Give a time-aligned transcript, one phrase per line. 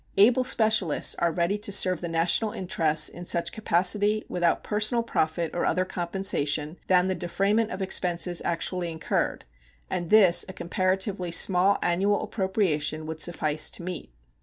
[0.17, 5.51] Able specialists are ready to serve the national interests in such capacity without personal profit
[5.53, 9.45] or other compensation than the defrayment of expenses actually incurred,
[9.91, 14.11] and this a comparatively small annual appropriation would suffice to meet.